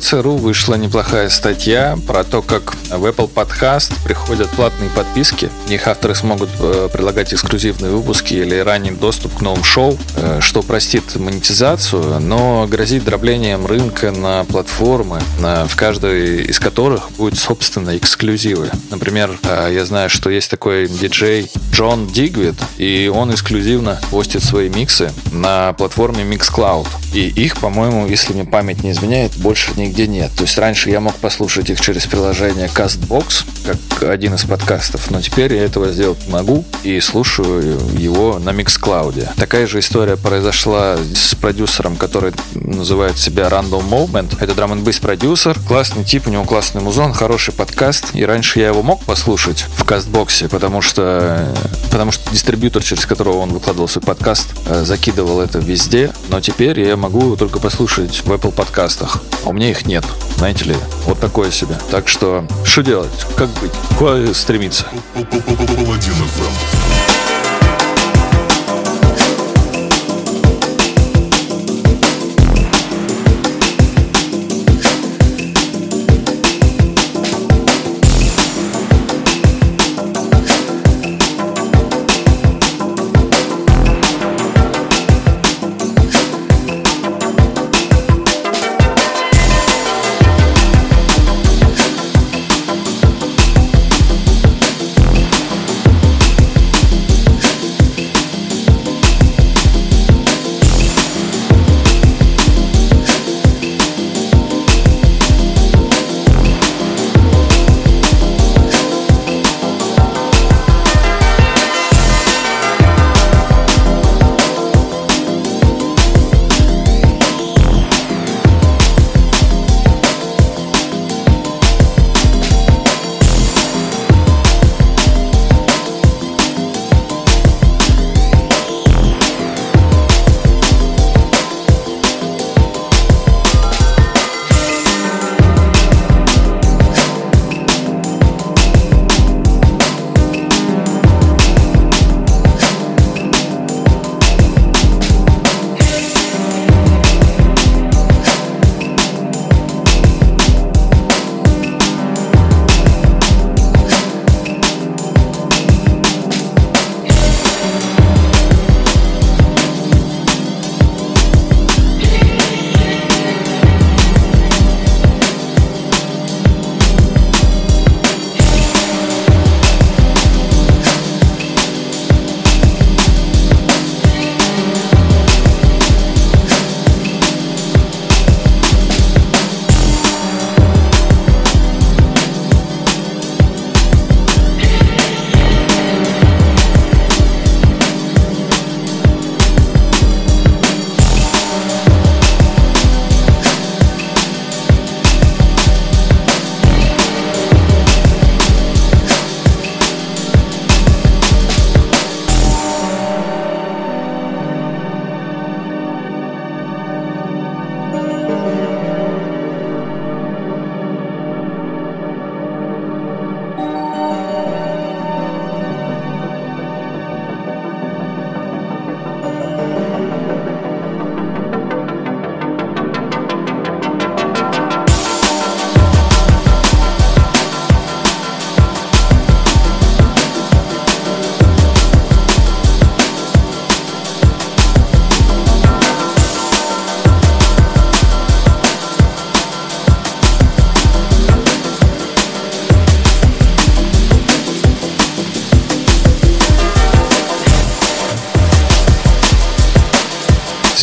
На 0.07 0.21
ВЦРУ 0.21 0.37
вышла 0.37 0.77
неплохая 0.77 1.29
статья 1.31 1.99
про 2.07 2.23
то, 2.23 2.41
как 2.41 2.77
в 2.91 3.05
Apple 3.05 3.29
Podcast 3.29 3.93
приходят 4.05 4.49
платные 4.51 4.89
подписки. 4.91 5.51
Их 5.69 5.89
авторы 5.89 6.15
смогут 6.15 6.49
э, 6.61 6.89
предлагать 6.93 7.35
эксклюзивные 7.35 7.91
выпуски 7.91 8.35
или 8.35 8.55
ранний 8.57 8.93
доступ 8.93 9.37
к 9.39 9.41
новым 9.41 9.65
шоу, 9.65 9.99
э, 10.17 10.39
что 10.41 10.63
простит 10.63 11.17
монетизацию, 11.17 12.21
но 12.21 12.69
грозит 12.71 13.05
дроблением 13.05 13.67
рынка 13.67 14.13
на 14.13 14.45
платформы, 14.45 15.21
на- 15.41 15.67
в 15.67 15.75
каждой 15.75 16.45
из 16.45 16.61
которых 16.61 17.11
будет 17.19 17.37
собственно 17.37 17.97
эксклюзивы. 17.97 18.71
Например, 18.91 19.37
э, 19.43 19.71
я 19.73 19.85
знаю, 19.85 20.09
что 20.09 20.31
есть 20.31 20.49
такой 20.51 20.87
диджей 20.87 21.51
Джон 21.73 22.07
Дигвид, 22.07 22.55
и 22.79 23.11
он 23.13 23.33
эксклюзивно 23.35 24.01
постит 24.13 24.45
свои 24.45 24.69
миксы 24.69 25.11
на 25.33 25.73
платформе 25.73 26.23
Mixcloud. 26.23 26.87
И 27.13 27.29
их, 27.29 27.57
по-моему, 27.57 28.07
если 28.07 28.35
мне 28.35 28.45
память 28.45 28.85
не 28.85 28.93
изменяет, 28.93 29.35
больше 29.39 29.73
нигде 29.77 29.96
нет. 30.05 30.31
То 30.37 30.43
есть 30.43 30.59
раньше 30.59 30.91
я 30.91 31.01
мог 31.01 31.15
послушать 31.17 31.71
их 31.71 31.81
через 31.81 32.07
приложение 32.07 32.67
CastBox, 32.67 33.45
как 33.65 34.11
один 34.11 34.35
из 34.35 34.45
подкастов, 34.45 35.11
но 35.11 35.21
теперь 35.21 35.55
я 35.55 35.65
этого 35.65 35.91
сделать 35.93 36.19
могу 36.29 36.65
и 36.83 37.01
слушаю 37.01 37.79
его 37.97 38.39
на 38.39 38.51
Mixcloud. 38.51 39.29
Такая 39.37 39.67
же 39.67 39.79
история 39.79 40.17
произошла 40.17 40.97
с 40.97 41.35
продюсером, 41.35 41.97
который 41.97 42.33
называет 42.55 43.19
себя 43.19 43.49
Random 43.49 43.89
Moment. 43.89 44.37
Это 44.41 44.55
драм 44.55 44.73
н 44.73 44.85
продюсер, 45.01 45.59
классный 45.67 46.05
тип, 46.05 46.27
у 46.27 46.31
него 46.31 46.45
классный 46.45 46.81
музон, 46.81 47.13
хороший 47.13 47.55
подкаст. 47.55 48.15
И 48.15 48.25
раньше 48.25 48.61
я 48.61 48.69
его 48.69 48.83
мог 48.83 49.05
послушать 49.05 49.67
в 49.77 49.85
кастбоксе, 49.85 50.49
потому 50.49 50.83
что, 50.83 51.55
потому 51.91 52.13
что 52.13 52.31
дистрибьютор, 52.31 52.83
через 52.83 53.07
которого 53.07 53.39
он 53.39 53.53
выкладывал 53.53 53.89
свой 53.89 54.03
подкаст, 54.03 54.49
э, 54.67 54.85
закидывал 54.85 55.41
это 55.41 55.59
везде. 55.59 56.13
Но 56.29 56.41
теперь 56.41 56.81
я 56.81 56.97
могу 56.97 57.37
только 57.37 57.61
послушать 57.61 58.23
в 58.25 58.33
Apple 58.33 58.53
подкастах. 58.53 59.23
А 59.45 59.51
у 59.51 59.53
меня 59.53 59.71
их 59.71 59.86
нет. 59.87 60.05
Знаете 60.37 60.65
ли, 60.65 60.77
вот 61.07 61.19
такое 61.19 61.51
себе. 61.51 61.79
Так 61.91 62.09
что, 62.09 62.45
что 62.65 62.83
делать? 62.83 63.27
Как 63.37 63.49
быть? 63.61 63.73
Куда 63.99 64.35
стремиться? 64.35 64.87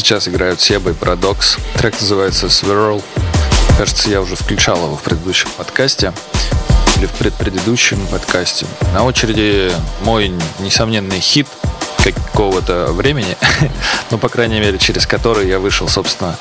Сейчас 0.03 0.27
играют 0.27 0.59
Себа 0.59 0.89
и 0.89 0.93
Парадокс. 0.93 1.57
Трек 1.77 1.99
называется 2.01 2.47
Swirl. 2.47 3.01
Кажется, 3.77 4.09
я 4.09 4.19
уже 4.19 4.35
включал 4.35 4.75
его 4.75 4.97
в 4.97 5.01
предыдущем 5.01 5.47
подкасте 5.55 6.11
или 6.97 7.05
в 7.05 7.13
предпредыдущем 7.13 8.05
подкасте. 8.07 8.65
На 8.93 9.03
очереди 9.03 9.71
мой 10.01 10.33
несомненный 10.59 11.21
хит 11.21 11.47
какого-то 12.03 12.91
времени, 12.91 13.37
ну, 14.11 14.17
по 14.17 14.27
крайней 14.27 14.59
мере, 14.59 14.77
через 14.77 15.07
который 15.07 15.47
я 15.47 15.59
вышел, 15.59 15.87
собственно, 15.87 16.35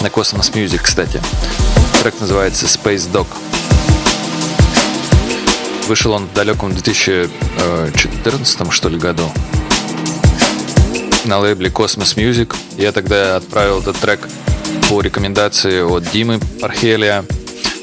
на 0.00 0.06
Cosmos 0.06 0.52
Music, 0.52 0.78
кстати. 0.80 1.20
Трек 2.02 2.14
называется 2.20 2.66
Space 2.66 3.10
Dog. 3.10 3.26
Вышел 5.88 6.12
он 6.12 6.26
в 6.26 6.32
далеком 6.32 6.72
2014, 6.72 8.72
что 8.72 8.88
ли, 8.88 8.98
году 8.98 9.28
на 11.24 11.38
лейбле 11.38 11.68
Cosmos 11.68 12.16
Music. 12.16 12.54
Я 12.76 12.92
тогда 12.92 13.36
отправил 13.36 13.80
этот 13.80 13.96
трек 13.98 14.20
по 14.88 15.00
рекомендации 15.00 15.82
от 15.82 16.10
Димы 16.10 16.40
Пархелия. 16.60 17.24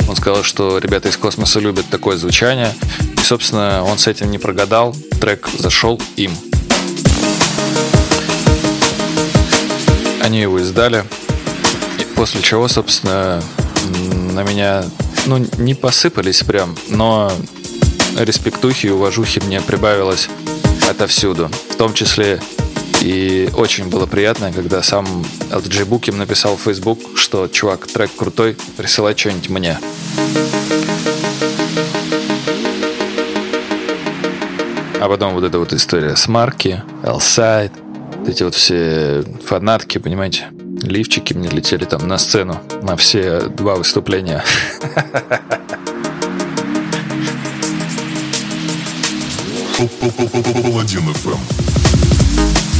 Он 0.07 0.15
сказал, 0.15 0.43
что 0.43 0.77
ребята 0.77 1.09
из 1.09 1.17
космоса 1.17 1.59
любят 1.59 1.85
такое 1.89 2.17
звучание. 2.17 2.73
И, 3.15 3.21
собственно, 3.23 3.83
он 3.83 3.97
с 3.97 4.07
этим 4.07 4.31
не 4.31 4.37
прогадал. 4.37 4.95
Трек 5.19 5.47
зашел 5.57 6.01
им. 6.15 6.31
Они 10.21 10.41
его 10.41 10.59
издали. 10.59 11.03
И 11.99 12.03
после 12.15 12.41
чего, 12.41 12.67
собственно, 12.67 13.41
на 14.31 14.43
меня, 14.43 14.83
ну, 15.25 15.45
не 15.57 15.75
посыпались 15.75 16.43
прям, 16.43 16.75
но 16.89 17.31
респектухи 18.17 18.87
и 18.87 18.91
уважухи 18.91 19.39
мне 19.45 19.61
прибавилось 19.61 20.29
отовсюду. 20.89 21.49
В 21.69 21.75
том 21.75 21.93
числе 21.93 22.41
и 23.01 23.49
очень 23.55 23.89
было 23.89 24.05
приятно, 24.05 24.51
когда 24.51 24.81
сам 24.81 25.05
LG 25.49 25.87
Book 25.87 26.09
им 26.09 26.17
написал 26.17 26.57
в 26.57 26.61
Facebook, 26.61 26.99
что 27.15 27.47
чувак, 27.47 27.87
трек 27.87 28.11
крутой, 28.15 28.57
присылай 28.75 29.15
что-нибудь 29.15 29.49
мне. 29.49 29.77
А 34.99 35.07
потом 35.07 35.33
вот 35.35 35.43
эта 35.43 35.59
вот 35.59 35.73
история 35.73 36.15
с 36.15 36.27
Марки, 36.27 36.83
Элсайд, 37.03 37.71
эти 38.27 38.43
вот 38.43 38.55
все 38.55 39.23
фанатки, 39.45 39.99
понимаете, 39.99 40.47
лифчики 40.81 41.33
мне 41.33 41.49
летели 41.49 41.85
там 41.85 42.07
на 42.07 42.17
сцену 42.17 42.59
на 42.81 42.97
все 42.97 43.41
два 43.41 43.75
выступления. 43.75 44.43
Паладин 49.77 51.13
ФМ. 51.13 51.76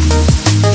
Thank 0.10 0.66
you. 0.66 0.67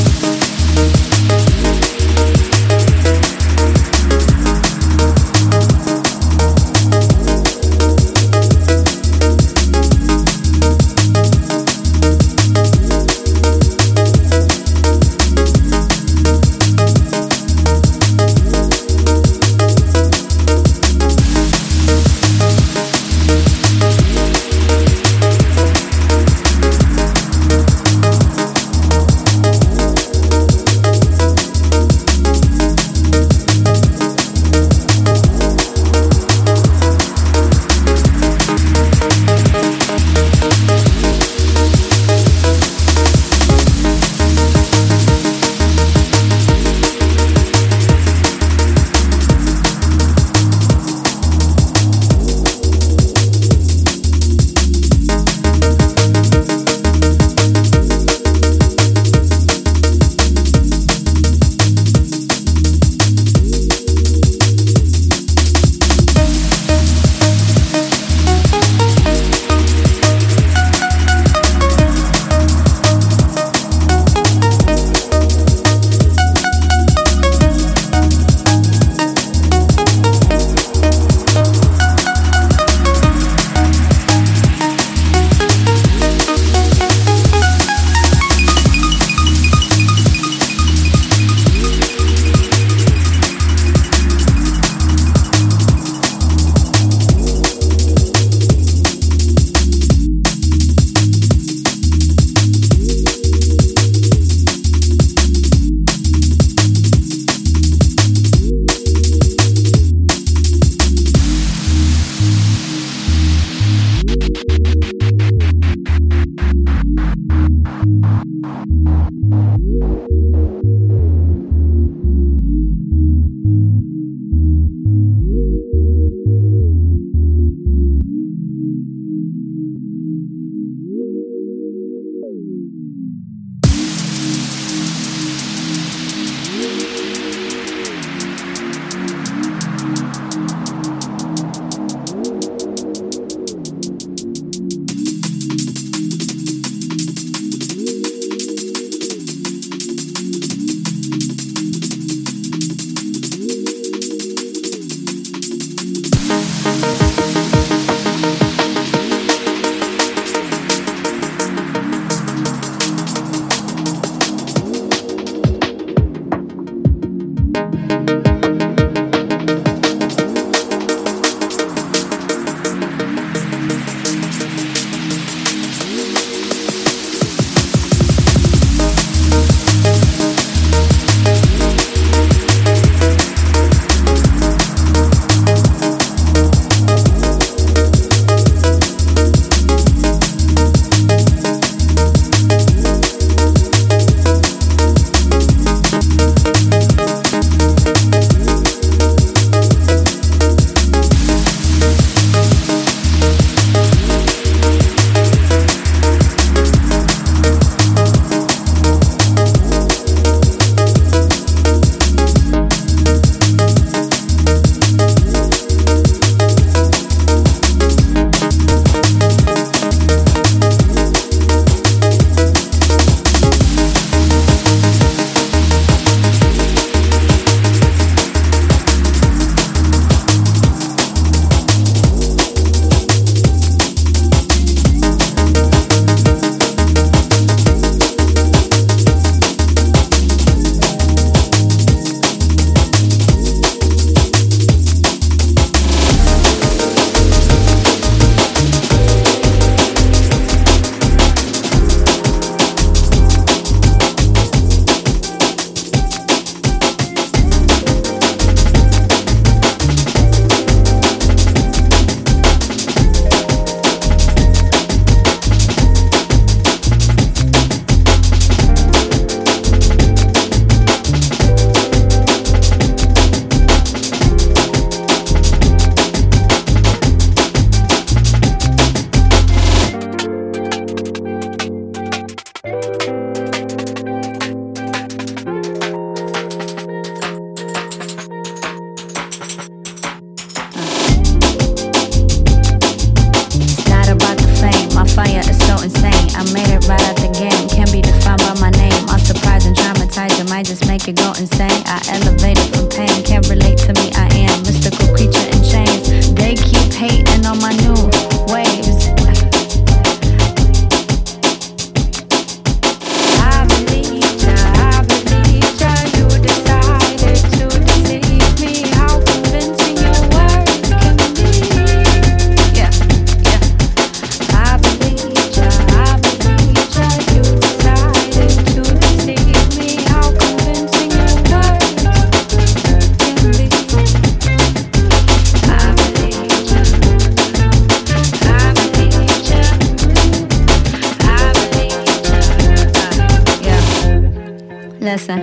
listen. 345.13 345.41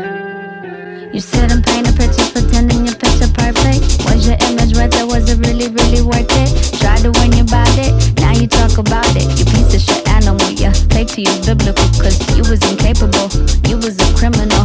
You 1.13 1.20
said 1.22 1.51
I'm 1.51 1.61
painting 1.61 1.93
picture 1.93 2.26
pretending 2.34 2.88
your 2.88 2.95
picture 2.95 3.30
perfect. 3.38 4.01
Was 4.05 4.26
your 4.26 4.38
image 4.49 4.74
worth 4.74 4.97
it? 4.97 5.05
Was 5.05 5.30
it 5.30 5.38
really, 5.45 5.70
really 5.70 6.01
worth 6.01 6.26
it? 6.26 6.49
Tried 6.80 7.01
to 7.05 7.11
win 7.20 7.34
you 7.34 7.43
about 7.43 7.78
it, 7.78 7.93
now 8.20 8.34
you 8.34 8.47
talk 8.47 8.80
about 8.80 9.05
it. 9.15 9.30
You 9.38 9.45
piece 9.45 9.72
of 9.76 9.82
shit 9.82 10.01
animal, 10.09 10.49
yeah. 10.49 10.74
Play 10.89 11.05
to 11.05 11.22
you 11.22 11.34
biblical, 11.45 11.86
cause 12.01 12.17
you 12.36 12.41
was 12.49 12.61
incapable. 12.72 13.30
You 13.70 13.78
was 13.78 13.93
a 14.01 14.09
criminal. 14.17 14.59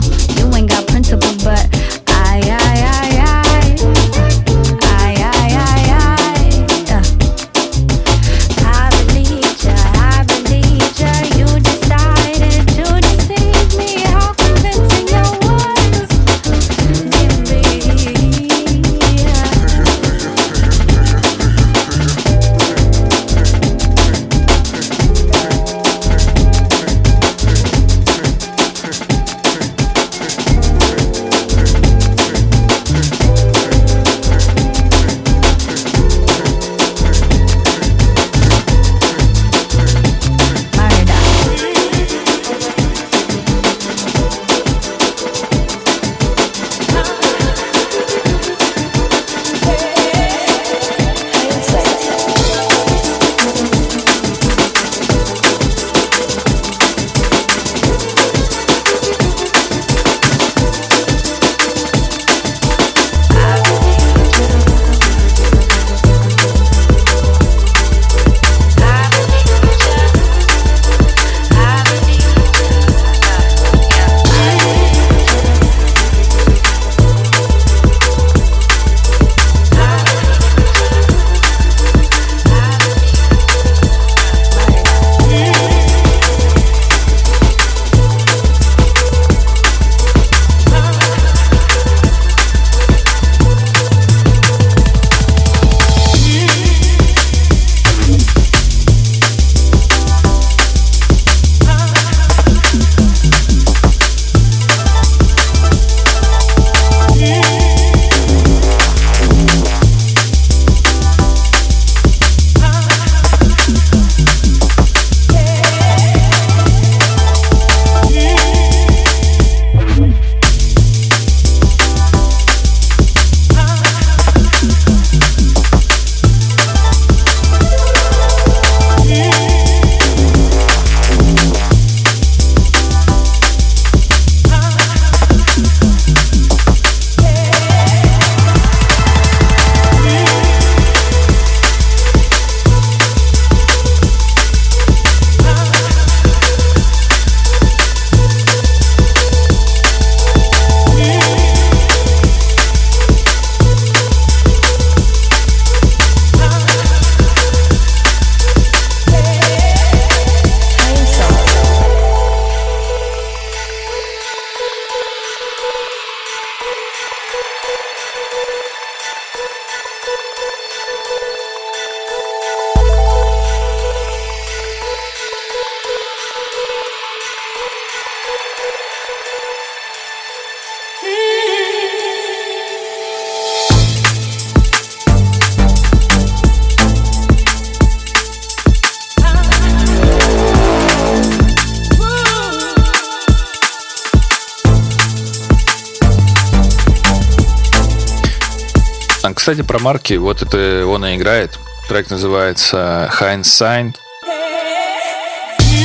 Марки. 199.85 200.15
Вот 200.15 200.41
это 200.41 200.87
он 200.87 201.05
и 201.05 201.15
играет. 201.15 201.59
Трек 201.89 202.09
называется 202.09 203.11
Hindsight. 203.21 203.97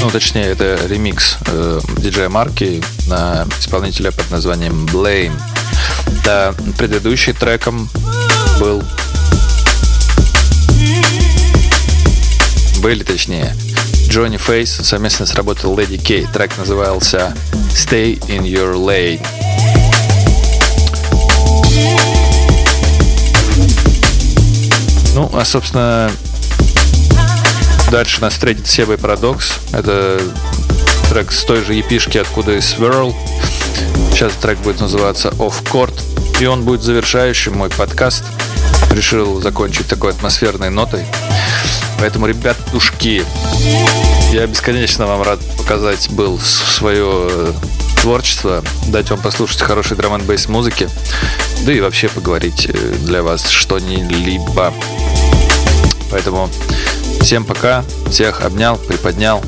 Ну, 0.01 0.09
точнее, 0.09 0.45
это 0.45 0.79
ремикс 0.87 1.37
э, 1.47 2.29
Марки 2.29 2.81
на 3.07 3.45
исполнителя 3.59 4.11
под 4.11 4.31
названием 4.31 4.85
Blame. 4.85 5.37
Да, 6.23 6.55
предыдущий 6.77 7.33
треком 7.33 7.89
был... 8.57 8.81
Были, 12.77 13.03
точнее, 13.03 13.53
Джонни 14.07 14.37
Фейс 14.37 14.71
совместно 14.71 15.25
сработал 15.25 15.77
Леди 15.77 15.97
Кей. 15.97 16.25
Трек 16.31 16.57
назывался 16.57 17.35
Stay 17.73 18.17
in 18.29 18.43
Your 18.43 18.75
Lane. 18.75 19.19
Ну, 25.19 25.29
а, 25.33 25.43
собственно, 25.43 26.09
дальше 27.91 28.21
нас 28.21 28.31
встретит 28.31 28.67
Себой 28.67 28.97
Парадокс. 28.97 29.51
Это 29.73 30.21
трек 31.09 31.33
с 31.33 31.43
той 31.43 31.61
же 31.61 31.73
епишки, 31.73 32.17
откуда 32.17 32.53
и 32.53 32.59
Swirl. 32.59 33.13
Сейчас 34.11 34.31
трек 34.35 34.59
будет 34.59 34.79
называться 34.79 35.27
Off 35.31 35.61
Court. 35.65 35.93
И 36.39 36.45
он 36.45 36.63
будет 36.63 36.83
завершающим 36.83 37.57
мой 37.57 37.69
подкаст. 37.69 38.23
Решил 38.91 39.41
закончить 39.41 39.87
такой 39.87 40.11
атмосферной 40.11 40.69
нотой. 40.69 41.03
Поэтому, 41.99 42.25
ребят, 42.25 42.55
душки, 42.71 43.25
я 44.31 44.47
бесконечно 44.47 45.05
вам 45.05 45.21
рад 45.21 45.41
показать 45.57 46.09
был 46.11 46.39
свое 46.39 47.53
творчество, 48.01 48.63
дать 48.87 49.09
вам 49.09 49.19
послушать 49.21 49.61
хороший 49.61 49.97
драм 49.97 50.13
н 50.13 50.21
музыки, 50.47 50.89
да 51.65 51.73
и 51.73 51.79
вообще 51.81 52.07
поговорить 52.09 52.67
э, 52.69 52.95
для 52.99 53.23
вас 53.23 53.49
что-нибудь. 53.49 54.41
Поэтому 56.11 56.49
всем 57.21 57.45
пока, 57.45 57.83
всех 58.09 58.41
обнял, 58.41 58.77
приподнял, 58.77 59.43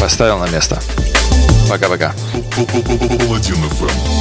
поставил 0.00 0.38
на 0.38 0.48
место. 0.48 0.80
Паладин 1.68 3.56
FM. 3.56 4.19